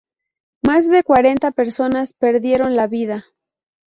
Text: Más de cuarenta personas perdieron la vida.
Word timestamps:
Más 0.63 0.89
de 0.89 1.03
cuarenta 1.03 1.51
personas 1.51 2.13
perdieron 2.13 2.75
la 2.75 2.87
vida. 2.87 3.25